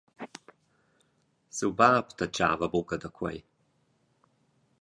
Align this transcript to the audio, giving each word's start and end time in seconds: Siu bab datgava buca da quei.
Siu 1.57 1.69
bab 1.81 2.15
datgava 2.21 2.71
buca 2.73 3.01
da 3.03 3.09
quei. 3.17 3.39